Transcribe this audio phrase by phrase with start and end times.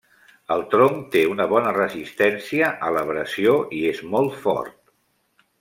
[0.53, 4.77] El tronc té una bona resistència a l'abrasió i és molt fort.